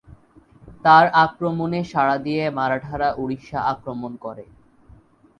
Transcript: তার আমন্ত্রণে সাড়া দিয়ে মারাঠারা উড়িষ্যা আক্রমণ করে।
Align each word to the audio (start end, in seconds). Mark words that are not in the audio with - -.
তার 0.85 1.05
আমন্ত্রণে 1.15 1.79
সাড়া 1.91 2.17
দিয়ে 2.25 2.43
মারাঠারা 2.57 3.09
উড়িষ্যা 3.15 3.59
আক্রমণ 3.73 4.11
করে। 4.23 4.45